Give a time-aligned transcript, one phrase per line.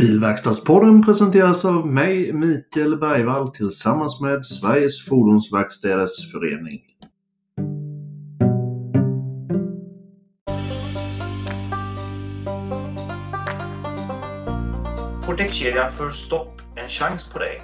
[0.00, 6.80] Bilverkstadspodden presenteras av mig, Mikael Bergvall, tillsammans med Sveriges Fordonsverkstäders Förening.
[15.22, 17.62] Får däckkedjan för stopp en chans på dig?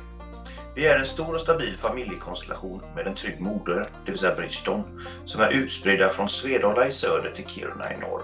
[0.75, 4.85] Vi är en stor och stabil familjekonstellation med en trygg moder, det vill säga Bridgestone,
[5.25, 8.23] som är utspridda från Svedala i söder till Kiruna i norr.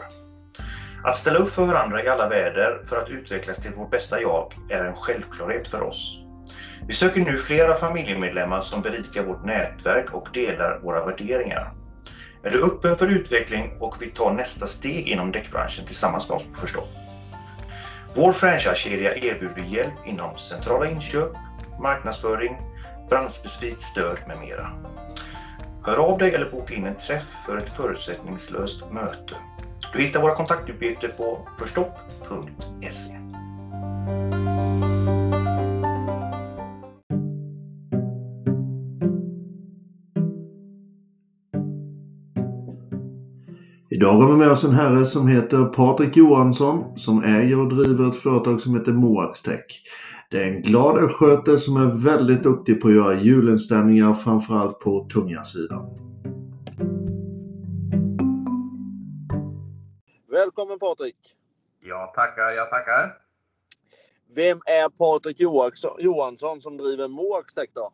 [1.05, 4.55] Att ställa upp för varandra i alla väder för att utvecklas till vårt bästa jag
[4.71, 6.19] är en självklarhet för oss.
[6.89, 11.71] Vi söker nu flera familjemedlemmar som berikar vårt nätverk och delar våra värderingar.
[12.43, 16.45] Är du öppen för utveckling och vill ta nästa steg inom däckbranschen tillsammans med oss
[16.45, 16.85] på Förstå?
[18.15, 21.31] Vår franchisekedja erbjuder hjälp inom centrala inköp,
[21.81, 22.57] marknadsföring,
[23.09, 24.71] branschspecifikt stöd med mera.
[25.85, 29.37] Hör av dig eller boka in en träff för ett förutsättningslöst möte.
[29.93, 33.23] Du hittar våra kontaktuppgifter på förstopp.se.
[43.91, 48.09] Idag har vi med oss en herre som heter Patrik Johansson som äger och driver
[48.09, 49.65] ett företag som heter Moax Tech.
[50.31, 55.09] Det är en glad östgöte som är väldigt duktig på att göra hjulinställningar framförallt på
[55.13, 56.12] tunga sidan.
[60.33, 61.17] Välkommen Patrik!
[61.81, 63.19] Jag tackar, jag tackar.
[64.35, 65.41] Vem är Patrik
[65.99, 67.93] Johansson som driver Moax Tech då?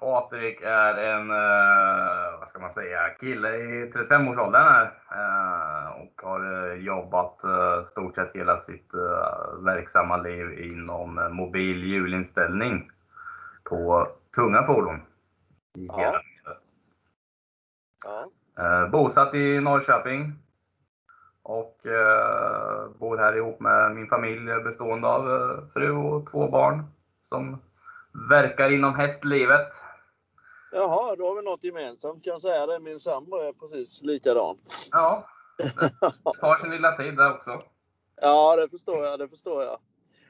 [0.00, 4.84] Patrik är en, eh, vad ska man säga, kille i 35-årsåldern här.
[5.10, 7.40] Eh, och har eh, jobbat
[7.86, 8.90] stort sett hela sitt
[9.64, 12.90] verksamma liv inom mobil hjulinställning
[13.64, 15.00] på tunga fordon.
[15.72, 16.20] Ja.
[18.04, 18.88] Ja.
[18.92, 20.43] Bosatt i Norrköping.
[21.46, 21.80] Och
[22.98, 25.22] bor här ihop med min familj bestående av
[25.72, 26.84] fru och två barn
[27.28, 27.62] som
[28.30, 29.68] verkar inom hästlivet.
[30.72, 32.80] Jaha, då har vi något gemensamt kan jag säga det.
[32.80, 34.58] Min sambo är precis likadan.
[34.90, 35.28] Ja,
[35.58, 37.62] det tar sin lilla tid där också.
[38.20, 39.18] Ja, det förstår jag.
[39.18, 39.78] Det förstår jag.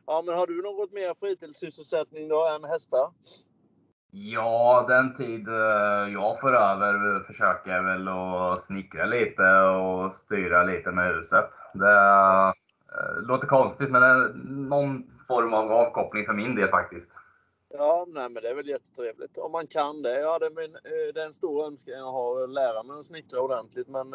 [0.06, 3.12] Ja, men har du något mer fritidssysselsättning då än hästar?
[4.16, 10.62] Ja, den tid eh, jag får över försöker jag väl att snickra lite och styra
[10.62, 11.50] lite med huset.
[11.74, 17.10] Det eh, låter konstigt, men det är någon form av avkoppling för min del faktiskt.
[17.68, 20.20] Ja, nej, men det är väl jättetrevligt om man kan det.
[20.20, 23.06] Ja, det, är, eh, det är en stor önskan jag har att lära mig att
[23.06, 24.10] snickra ordentligt, men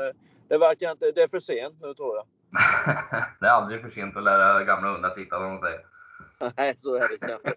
[0.48, 1.12] det verkar inte.
[1.12, 2.26] Det är för sent nu tror jag.
[3.40, 5.99] det är aldrig för sent att lära gamla hundar sitta, som de säger.
[6.58, 7.54] Nej, så är det kanske.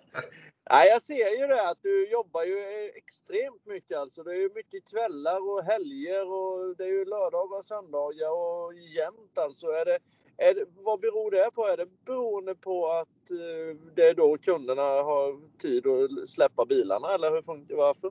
[0.70, 2.58] Nej, jag ser ju det att du jobbar ju
[2.94, 4.22] extremt mycket alltså.
[4.22, 8.74] Det är ju mycket kvällar och helger och det är ju lördagar och söndagar och
[8.74, 9.66] jämt alltså.
[9.66, 9.98] Är det,
[10.36, 11.66] är det, vad beror det på?
[11.66, 17.14] Är det beroende på att eh, det är då kunderna har tid att släppa bilarna
[17.14, 18.10] eller hur funkar Varför?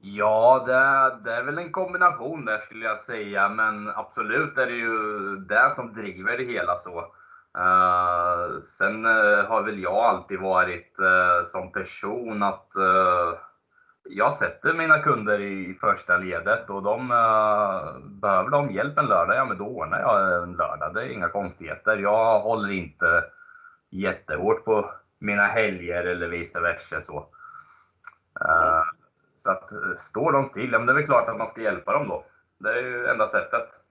[0.00, 4.76] Ja, det, det, är väl en kombination där skulle jag säga, men absolut är det
[4.76, 7.14] ju det som driver det hela så.
[7.58, 12.68] Uh, sen uh, har väl jag alltid varit uh, som person att
[14.08, 19.36] jag sätter mina kunder i första ledet och de uh, behöver de hjälp en lördag,
[19.36, 20.94] ja men då ordnar jag en lördag.
[20.94, 21.96] Det är inga konstigheter.
[21.96, 23.24] Jag håller inte
[23.90, 27.18] jättehårt på mina helger eller vice versa så.
[28.40, 28.82] Uh,
[29.42, 31.92] så att står de still, ja men det är väl klart att man ska hjälpa
[31.92, 32.24] dem då.
[32.58, 33.83] Det är ju enda sättet.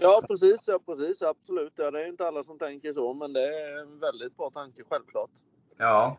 [0.00, 1.72] Ja precis, ja precis, absolut.
[1.76, 4.82] Ja, det är inte alla som tänker så, men det är en väldigt bra tanke,
[4.88, 5.30] självklart.
[5.76, 6.18] Ja,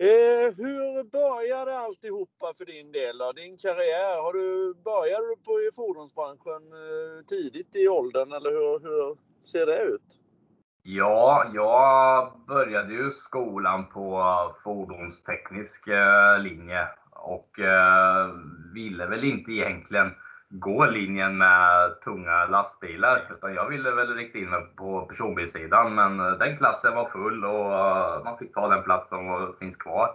[0.00, 3.18] Eh, hur började alltihopa för din del?
[3.18, 3.32] Då?
[3.32, 4.22] Din karriär?
[4.22, 9.66] Har du, började du på i fordonsbranschen eh, tidigt i åldern eller hur, hur ser
[9.66, 10.08] det ut?
[10.82, 14.24] Ja, jag började ju skolan på
[14.64, 18.30] fordonsteknisk eh, linje och eh,
[18.74, 20.10] ville väl inte egentligen
[20.50, 23.22] gå linjen med tunga lastbilar.
[23.30, 25.94] Utan jag ville väl rikta in mig på personbilssidan.
[25.94, 29.76] Men eh, den klassen var full och eh, man fick ta den plats som finns
[29.76, 30.14] kvar.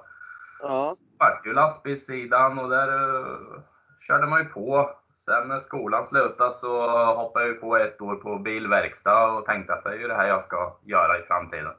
[0.60, 0.96] Ja.
[1.20, 3.60] vart ju lastbilssidan och där uh,
[4.08, 4.90] körde man ju på.
[5.26, 9.84] Sen när skolan slutade så hoppade jag på ett år på bilverkstad och tänkte att
[9.84, 11.74] det är ju det här jag ska göra i framtiden.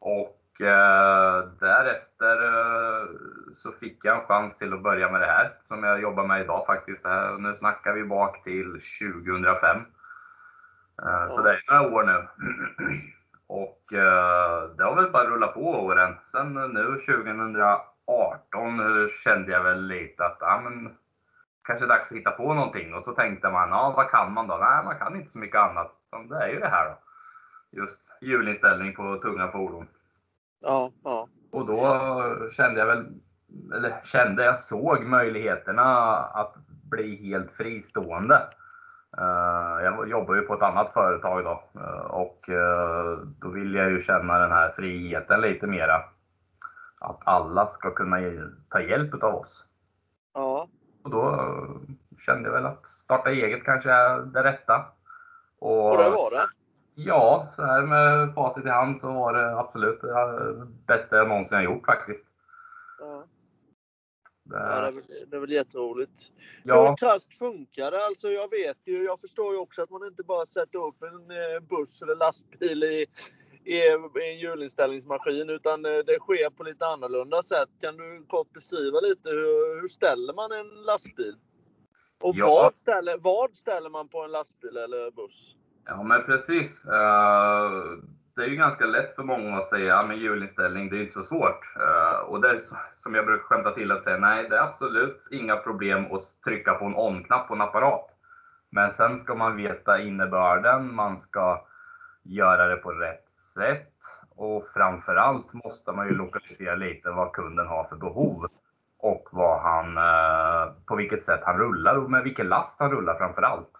[0.00, 3.08] Och eh, därefter eh,
[3.54, 6.40] så fick jag en chans till att börja med det här som jag jobbar med
[6.40, 7.04] idag faktiskt.
[7.04, 9.76] Här, nu snackar vi bak till 2005.
[11.02, 12.28] Eh, så det är några år nu.
[13.46, 16.14] Och eh, det har väl bara rullat på åren.
[16.32, 17.88] Sen nu 2018
[19.24, 20.96] kände jag väl lite att ja, men,
[21.64, 22.94] kanske är dags att hitta på någonting.
[22.94, 24.56] Och så tänkte man, ja vad kan man då?
[24.56, 25.92] Nej, man kan inte så mycket annat.
[26.28, 26.98] Det är ju det här då.
[27.80, 29.88] just hjulinställning på tunga fordon.
[30.60, 31.28] Ja, ja.
[31.50, 33.06] Och då kände jag väl,
[33.74, 35.84] eller kände jag såg möjligheterna
[36.16, 36.54] att
[36.90, 38.48] bli helt fristående.
[39.18, 43.90] Eh, jag jobbar ju på ett annat företag då eh, och eh, då vill jag
[43.90, 46.02] ju känna den här friheten lite mera.
[47.00, 48.16] Att alla ska kunna
[48.68, 49.64] ta hjälp av oss.
[50.34, 50.68] Ja.
[51.02, 51.54] Och då
[52.18, 54.84] kände jag väl att starta eget kanske är det rätta.
[55.58, 56.46] Och, och det var det?
[56.94, 61.56] Ja, så här med facit i hand så var det absolut det bästa jag någonsin
[61.56, 62.24] har gjort faktiskt.
[63.00, 63.24] Ja.
[64.50, 66.32] Ja, det, är väl, det är väl jätteroligt.
[66.64, 66.88] Ja.
[66.88, 68.06] Hur krasst funkar det?
[68.06, 71.30] Alltså jag vet ju, jag förstår ju också att man inte bara sätter upp en
[71.30, 73.06] eh, buss eller lastbil i,
[73.64, 77.68] i, i en hjulinställningsmaskin utan eh, det sker på lite annorlunda sätt.
[77.80, 81.36] Kan du kort beskriva lite hur, hur ställer man en lastbil?
[82.20, 82.46] Och Ja.
[82.46, 85.54] vad, ställer, vad ställer man på en lastbil eller buss?
[85.84, 86.84] Ja, men precis.
[86.84, 87.70] Eh,
[88.38, 91.24] det är ju ganska lätt för många att säga ja, hjulinställning, det är inte så
[91.24, 91.76] svårt.
[91.76, 92.60] Uh, och det är
[92.92, 96.74] som jag brukar skämta till att säga, nej, det är absolut inga problem att trycka
[96.74, 98.06] på en on-knapp på en apparat.
[98.70, 101.66] Men sen ska man veta innebörden, man ska
[102.22, 103.92] göra det på rätt sätt
[104.36, 108.46] och framförallt måste man ju lokalisera lite vad kunden har för behov
[108.98, 113.14] och vad han, uh, på vilket sätt han rullar och med vilken last han rullar
[113.14, 113.77] framförallt.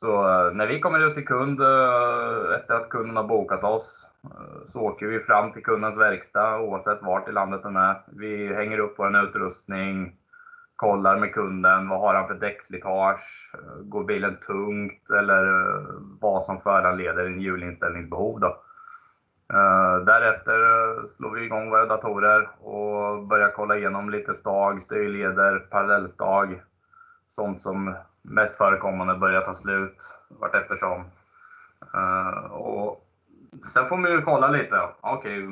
[0.00, 4.06] Så eh, när vi kommer ut till kund eh, efter att kunden har bokat oss
[4.24, 8.02] eh, så åker vi fram till kundens verkstad oavsett vart i landet den är.
[8.06, 10.16] Vi hänger upp vår utrustning,
[10.76, 13.52] kollar med kunden, vad har han för däckslitage?
[13.82, 15.10] Går bilen tungt?
[15.10, 15.74] Eller
[16.20, 18.62] vad som föranleder en hjulinställningsbehov då.
[20.06, 20.58] Därefter
[21.06, 26.60] slår vi igång våra datorer och börjar kolla igenom lite stag, styrleder, parallellstag.
[27.28, 31.04] Sånt som mest förekommande börjar ta slut vart eftersom.
[31.94, 33.06] Eh, och
[33.72, 34.88] sen får man ju kolla lite.
[35.00, 35.46] Okej,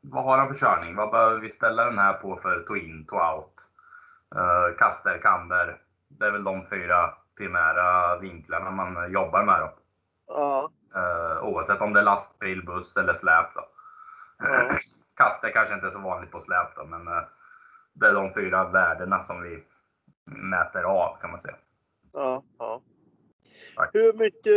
[0.00, 0.96] vad har han för körning?
[0.96, 3.54] Vad behöver vi ställa den här på för to in, to out?
[4.36, 5.78] Uh, kaster, camber.
[6.08, 9.60] Det är väl de fyra primära vinklarna man jobbar med.
[9.60, 9.72] Då.
[10.26, 10.70] Ja.
[10.94, 13.54] Eh, oavsett om det är lastbil, buss eller släp.
[13.54, 13.66] Då.
[14.38, 14.78] Ja.
[15.16, 17.04] Kaster kanske inte är så vanligt på släp då, men
[17.92, 19.64] det är de fyra värdena som vi
[20.24, 21.56] mäter av kan man säga.
[22.14, 22.42] Ja.
[23.92, 24.52] Hur mycket,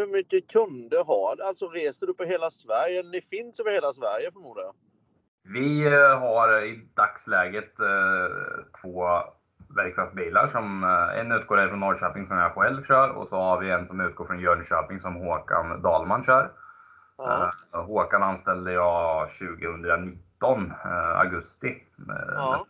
[0.00, 1.42] hur mycket kunder har du?
[1.42, 3.02] Alltså reser du på hela Sverige?
[3.02, 4.74] Ni finns över hela Sverige förmodar jag?
[5.42, 9.08] Vi eh, har i dagsläget eh, två
[9.76, 10.46] verkstadsbilar.
[10.46, 13.86] Som, eh, en utgår från Norrköping som jag själv kör och så har vi en
[13.86, 16.50] som utgår från Jönköping som Håkan Dahlman kör.
[17.16, 17.52] Ja.
[17.72, 21.82] Håkan anställde jag 2019, eh, augusti.
[22.34, 22.66] Ja.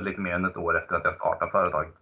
[0.00, 1.99] lite mer än ett år efter att jag startade företaget.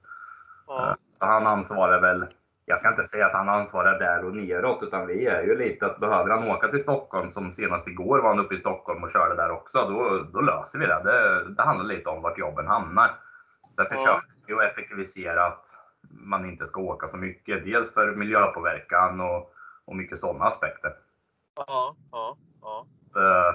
[0.68, 0.96] Ja.
[1.10, 2.26] Så han ansvarar väl,
[2.64, 5.86] jag ska inte säga att han ansvarar där och neråt, utan vi är ju lite
[5.86, 9.10] att behöver han åka till Stockholm, som senast igår var han uppe i Stockholm och
[9.10, 11.00] körde där också, då, då löser vi det.
[11.04, 11.44] det.
[11.54, 13.10] Det handlar lite om vart jobben hamnar.
[13.76, 13.96] Där Ja.
[13.96, 15.66] försöker vi att effektivisera att
[16.10, 17.64] man inte ska åka så mycket.
[17.64, 19.52] Dels för miljöpåverkan och,
[19.84, 20.92] och mycket sådana aspekter.
[21.56, 21.96] Ja.
[22.12, 22.36] Ja.
[22.62, 22.86] Ja.
[23.16, 23.54] Eh,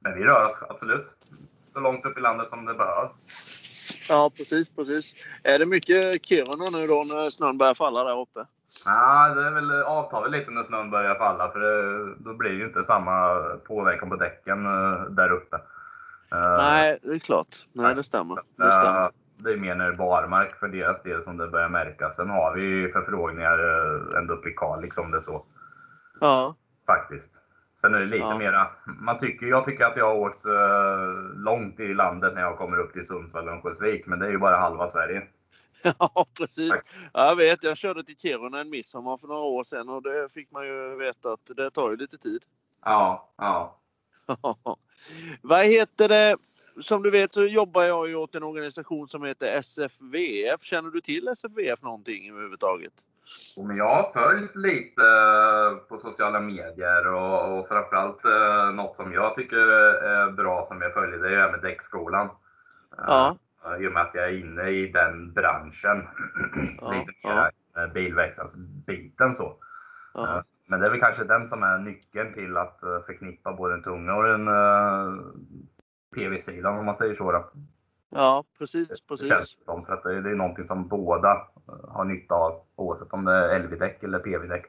[0.00, 1.06] Men vi rör oss absolut
[1.72, 3.14] så långt upp i landet som det behövs.
[4.08, 5.14] Ja, precis, precis.
[5.42, 8.46] Är det mycket Kiruna nu då när snön börjar falla där uppe?
[8.84, 12.50] Ja, det är väl avtar väl lite när snön börjar falla för det, då blir
[12.50, 13.34] det ju inte samma
[13.66, 15.56] påverkan på däcken eh, där uppe.
[16.32, 17.56] Eh, Nej, det är klart.
[17.72, 18.34] Nej, det stämmer.
[18.34, 19.10] eh, Det stämmer.
[19.36, 22.16] Det är mer när det är barmark för deras del som det börjar märkas.
[22.16, 23.58] Sen har vi förfrågningar
[24.18, 25.44] ända upp i Kalix om det är så.
[26.20, 26.54] Ja.
[26.86, 27.30] Faktiskt.
[27.84, 28.38] Sen är det lite Ja.
[28.38, 32.58] mera, man tycker, jag tycker att jag har åkt eh, långt i landet när jag
[32.58, 35.22] kommer upp till Sundsvall och Örnsköldsvik, men det är ju bara halva Sverige.
[35.98, 36.84] Ja, precis.
[37.12, 40.32] Ja, jag vet, jag körde till Kiruna en midsommar för några år sedan och det
[40.32, 42.42] fick man ju veta att det tar ju lite tid.
[42.84, 43.80] Ja, ja.
[45.42, 46.36] Vad heter det?
[46.80, 50.62] Som du vet så jobbar jag ju åt en organisation som heter SFVF.
[50.62, 52.92] Känner du till SFVF någonting överhuvudtaget?
[53.56, 59.34] Jag har följt lite eh, på sociala medier och, och framförallt eh, något som jag
[59.34, 62.28] tycker är bra som jag följer, det är med däckskolan.
[62.96, 63.36] Ja.
[63.64, 66.08] Eh, I och med att jag är inne i den branschen.
[66.80, 67.86] Ja, lite mer ja.
[67.86, 69.56] bilverkstadsbiten så.
[70.14, 70.42] Ja.
[70.66, 74.14] Men det är väl kanske den som är nyckeln till att förknippa både den tunga
[74.14, 74.48] och den
[76.14, 77.32] PV-sidan om man säger så.
[77.32, 77.50] Då.
[78.10, 79.28] Ja, precis, Det precis.
[79.28, 83.24] känns det som, för att det, är någonting som båda har nytta av oavsett om
[83.24, 84.66] det är LV-däck eller PV-däck.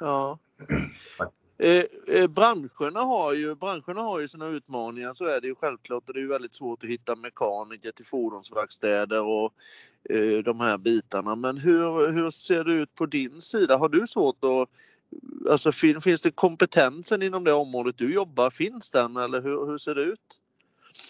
[0.00, 0.38] Ja.
[1.58, 1.84] Eh,
[2.16, 6.08] eh, branscherna har ju, branscherna har ju sina utmaningar, så är det ju självklart.
[6.08, 9.52] Och det är ju väldigt svårt att hitta mekaniker till fordonsverkstäder och
[10.10, 11.34] eh, de här bitarna.
[11.36, 13.76] Men hur, hur ser det ut på din sida?
[13.76, 14.68] Har du svårt att
[15.50, 18.50] alltså fin, finns det kompetensen inom det området du jobbar?
[18.50, 20.40] Finns den eller hur, hur ser det ut?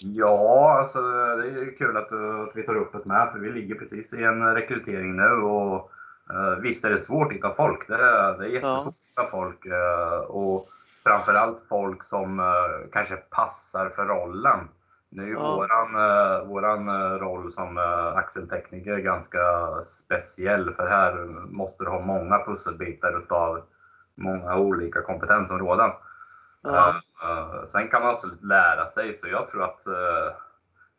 [0.04, 1.00] Ja, alltså
[1.36, 4.12] det är kul att, du, att vi tar upp det med, för vi ligger precis
[4.12, 5.90] i en rekrytering nu och
[6.30, 7.88] uh, visst är det svårt att hitta folk.
[7.88, 10.66] Det är, det är jättesvårt att hitta folk uh, och
[11.04, 14.68] framförallt folk som uh, kanske passar för rollen.
[15.08, 15.56] Nu är ju ja.
[15.56, 19.38] våran, uh, våran uh, roll som uh, axeltekniker ganska
[19.86, 23.62] speciell för här måste du ha många pusselbitar utav
[24.14, 25.90] många olika kompetensområden.
[26.62, 26.94] Ja.
[27.72, 29.80] Sen kan man absolut lära sig, så jag tror att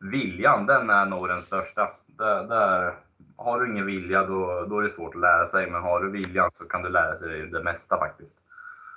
[0.00, 1.90] viljan, den är nog den största.
[2.06, 2.94] Där, där,
[3.36, 6.10] har du ingen vilja, då, då är det svårt att lära sig, men har du
[6.10, 8.32] viljan så kan du lära sig det mesta faktiskt.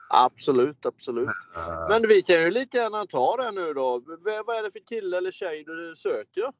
[0.09, 1.29] Absolut, absolut.
[1.89, 4.01] Men vi kan ju lika gärna ta det nu då.
[4.45, 6.51] Vad är det för kille eller tjej du söker?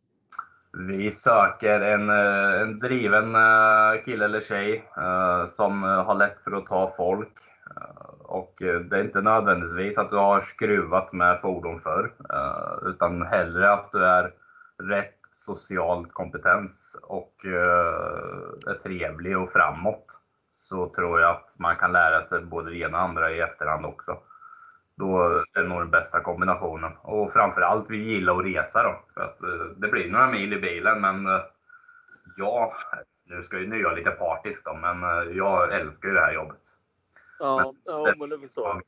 [0.73, 6.51] Vi söker en, eh, en driven eh, kille eller tjej eh, som har lätt för
[6.51, 7.33] att ta folk.
[7.81, 12.89] Eh, och eh, det är inte nödvändigtvis att du har skruvat med fordon förr, eh,
[12.89, 14.33] utan hellre att du är
[14.77, 17.45] rätt social kompetens och
[18.67, 20.05] är trevlig och framåt
[20.53, 23.85] så tror jag att man kan lära sig både det ena och andra i efterhand
[23.85, 24.17] också.
[24.95, 25.21] Då
[25.55, 26.91] är det nog den bästa kombinationen.
[27.01, 28.99] Och framförallt, vi gillar att resa då.
[29.13, 29.39] För att
[29.77, 31.41] det blir några mil i bilen, men
[32.37, 32.73] ja,
[33.25, 35.01] nu ska ju nu jag lite partisk då, men
[35.35, 36.78] jag älskar ju det här jobbet.
[37.39, 38.81] Ja, men, ja, men det är väl så.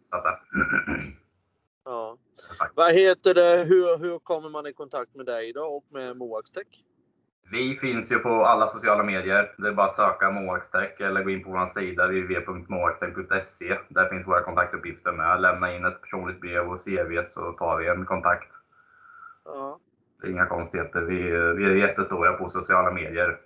[1.86, 2.18] Ja.
[2.76, 6.52] Vad heter det, hur, hur kommer man i kontakt med dig då och med Moax
[6.52, 6.68] Tech?
[7.52, 9.56] Vi finns ju på alla sociala medier.
[9.58, 13.78] Det är bara att söka Moaxtech eller gå in på vår sida www.moaxtech.se.
[13.90, 15.42] Där finns våra kontaktuppgifter med.
[15.42, 18.52] Lämna in ett personligt brev och CV så tar vi en kontakt.
[19.46, 19.80] Ja.
[20.22, 21.02] Det är inga konstigheter.
[21.02, 21.22] Vi,
[21.58, 23.40] vi är jättestora på sociala medier.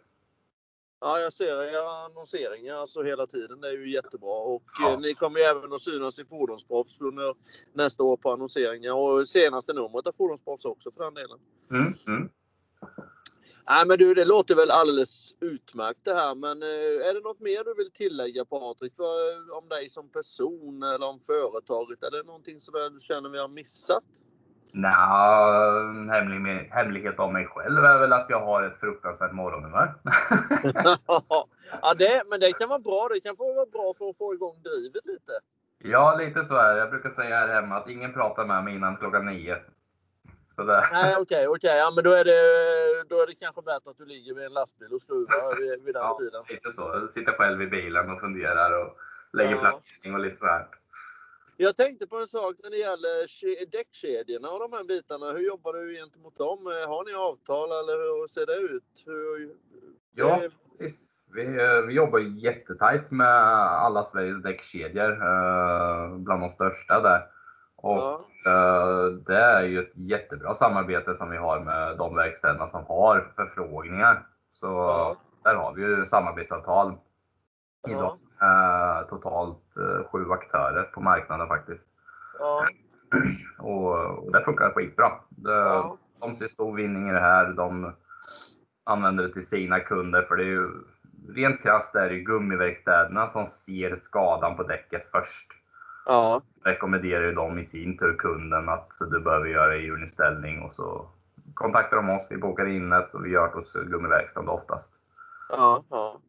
[1.00, 3.62] Ja, jag ser era annonseringar alltså hela tiden.
[3.62, 4.38] Det är ju jättebra.
[4.38, 4.94] Och ja.
[4.94, 7.36] eh, ni kommer ju även att synas i Fordonsproffs under
[7.74, 8.94] nästa år på annonseringar.
[8.94, 11.40] Och senaste numret av Fordonsproffs också för den delen.
[11.72, 12.30] Mm, mm.
[13.68, 16.36] Nej men du, det låter väl alldeles utmärkt det här.
[16.36, 18.94] Men eh, är det något mer du vill tillägga Patrik?
[19.52, 22.04] Om dig som person eller om företaget?
[22.04, 24.04] Är det någonting som du känner vi har missat?
[24.77, 29.94] Nej, hemlig, hemlighet om mig själv är väl att jag har ett fruktansvärt morgonhumör.
[31.82, 33.08] ja, det, men det kan vara bra.
[33.13, 35.32] Det kan vara bra för att få igång drivet lite.
[35.77, 36.79] Ja, lite så är det.
[36.79, 39.58] Jag brukar säga här hemma att ingen pratar med mig innan klockan nio.
[40.55, 40.88] Sådär.
[40.91, 41.48] Nej, okej, okay.
[41.48, 41.77] Okay.
[41.77, 44.53] Ja, men då är, det, då är det kanske bättre att du ligger med en
[44.53, 46.44] lastbil och skruvar vid, vid den ja, tiden.
[46.50, 46.82] lite så.
[46.82, 48.98] Jag sitter själv i bilen och funderar och
[49.34, 49.60] lägger ja.
[49.60, 50.67] plastning och lite så här.
[51.58, 55.32] Jag tänkte på en sak när det gäller däckkedjorna och de här bitarna.
[55.32, 56.66] Hur jobbar du gentemot dem?
[56.66, 59.04] Har ni avtal eller hur ser det ut?
[59.06, 59.56] Hur,
[60.16, 60.42] ja,
[60.78, 61.24] precis.
[61.34, 61.46] Vi,
[61.88, 63.38] vi jobbar jättetajt med
[63.86, 67.22] alla Sveriges däckkedjor, eh, bland de största där.
[67.76, 68.26] Och ja.
[69.28, 74.28] det är ju ett jättebra samarbete som vi har med de verkstäderna som har förfrågningar.
[74.50, 75.18] Så ja.
[75.44, 76.94] där har vi ju samarbetsavtal.
[77.88, 78.18] Ja.
[78.46, 81.86] Eh, totalt eh, sju aktörer på marknaden faktiskt.
[82.40, 82.68] Ja.
[83.60, 85.12] Och, och det funkar skitbra.
[85.30, 85.98] Det, ja.
[86.20, 87.54] De ser stor vinning i det här.
[87.54, 87.94] De
[88.84, 90.70] använder det till sina kunder för det är ju
[91.30, 95.48] rent krasst är det gummiverkstäderna som ser skadan på däcket först.
[96.06, 96.42] Ja.
[96.64, 101.10] Rekommenderar ju de i sin tur kunden att du behöver göra hjulinställning och så
[101.54, 102.28] kontaktar de oss.
[102.30, 104.95] Vi bokar in det och vi gör det hos gummiverkstaden oftast.
[105.50, 106.22] Ja, ja.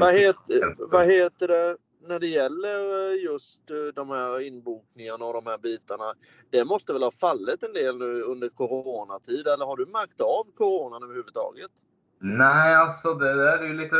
[0.00, 5.46] Vad, heter, vad heter det när det gäller just eh, de här inbokningarna och de
[5.46, 6.14] här bitarna?
[6.50, 10.44] Det måste väl ha fallit en del nu under coronatid eller har du märkt av
[10.56, 11.70] coronan överhuvudtaget?
[12.18, 13.96] Nej, alltså det där är ju lite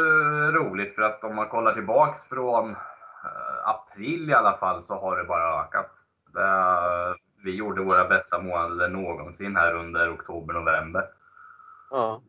[0.59, 2.77] roligt för att om man kollar tillbaks från
[3.25, 5.91] Eh, april i alla fall så har det bara ökat.
[7.45, 11.05] Vi gjorde våra bästa månader någonsin här under oktober, november.
[11.91, 12.23] Ja.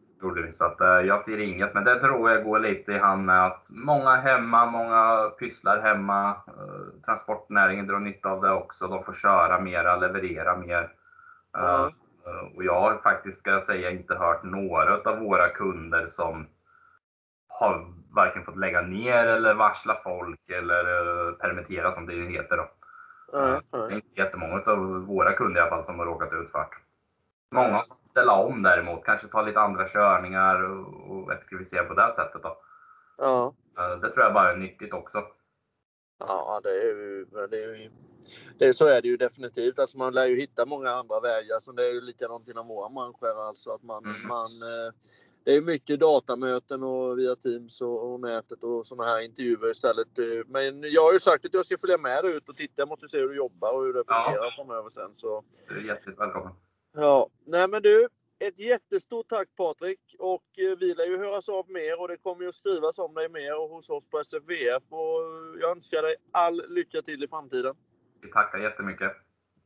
[0.54, 3.46] Så att, eh, jag ser inget, men det tror jag går lite i hand med
[3.46, 6.30] att många hemma, många pysslar hemma.
[6.30, 8.88] Eh, transportnäringen drar nytta av det också.
[8.88, 10.92] De får köra mera, leverera mer.
[11.54, 11.92] Ja.
[12.56, 16.48] Och jag har faktiskt, ska jag säga, inte hört några av våra kunder som
[17.48, 22.58] har varken fått lägga ner eller varsla folk eller permittera som det heter.
[22.58, 22.68] Då.
[23.40, 23.62] Mm, mm.
[23.72, 26.60] Det är inte jättemånga av våra kunder i alla fall som har råkat ut för
[26.60, 26.68] det.
[27.52, 30.64] Många har ställa om däremot, kanske ta lite andra körningar
[31.10, 32.44] och, effektivisera på det sättet.
[32.44, 32.58] Då.
[33.18, 33.54] Ja.
[34.02, 35.24] Det tror jag bara är nyttigt också.
[36.20, 37.92] Ja, det är ju, det är ju
[38.58, 39.80] det, så är det ju definitivt.
[39.80, 41.60] Alltså man lär ju hitta många andra vägar.
[41.60, 43.48] Så det är ju likadant inom våra branscher.
[43.48, 44.28] Alltså att man, mm.
[44.28, 44.94] man eh,
[45.44, 50.08] det är mycket datamöten och via Teams och, och nätet och sådana här intervjuer istället.
[50.48, 52.74] Men jag har ju sagt att jag ska följa med dig ut och titta.
[52.76, 54.52] Jag måste se hur du jobbar och hur det fungerar ja.
[54.56, 55.16] framöver sen.
[55.16, 55.44] Så.
[55.70, 56.54] Du är hjärtligt välkommen.
[56.96, 58.08] Ja, nej men du.
[58.40, 62.42] Ett jättestort tack Patrik och eh, vi lär ju höras av mer och det kommer
[62.42, 65.22] ju att skrivas om dig mer och hos oss på SFVF och
[65.62, 67.76] jag önskar dig all lycka till i framtiden.
[68.22, 69.12] Vi tackar jättemycket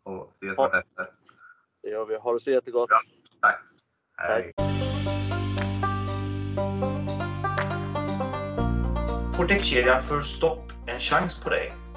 [0.04, 0.54] och ses ja.
[0.58, 1.10] vartefter.
[1.82, 2.16] Det gör vi.
[2.16, 2.90] Ha det så jättegott.
[2.90, 3.00] Ja,
[3.42, 3.60] tack.
[4.18, 4.52] Hej.
[4.56, 4.66] Tack.
[9.36, 11.89] Får däckkedjan First Stop en chans på dig?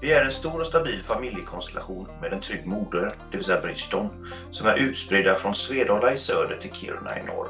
[0.00, 4.10] Vi är en stor och stabil familjekonstellation med en trygg moder, det vill säga Bridgestone,
[4.50, 7.48] som är utspridda från Svedala i söder till Kiruna i norr.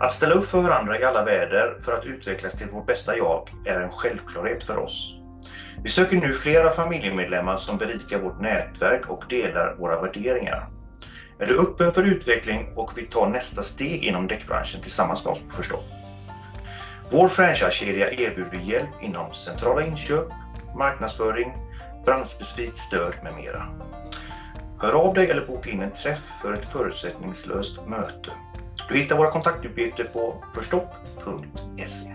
[0.00, 3.48] Att ställa upp för varandra i alla väder för att utvecklas till vårt bästa jag
[3.66, 5.14] är en självklarhet för oss.
[5.82, 10.68] Vi söker nu flera familjemedlemmar som berikar vårt nätverk och delar våra värderingar.
[11.38, 15.40] Är du öppen för utveckling och vill ta nästa steg inom däckbranschen tillsammans med oss
[15.40, 15.78] på Förstå?
[17.10, 20.24] Vår franchisekedja erbjuder hjälp inom centrala inköp,
[20.76, 21.52] marknadsföring,
[22.04, 23.62] branschspecifikt stöd med mera.
[24.80, 28.30] Hör av dig eller boka in en träff för ett förutsättningslöst möte.
[28.88, 32.12] Du hittar våra kontaktuppgifter på förstopp.se.